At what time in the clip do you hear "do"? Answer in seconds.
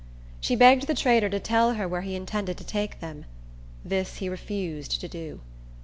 5.07-5.41